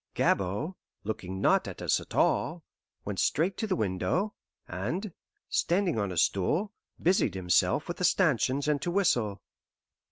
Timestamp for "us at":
1.79-2.15